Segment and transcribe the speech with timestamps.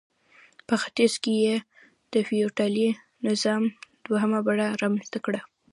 [0.67, 1.55] په ختیځ کې یې
[2.13, 2.89] د فیوډالي
[3.27, 3.63] نظام
[4.03, 5.41] دویمه بڼه رامنځته کړه.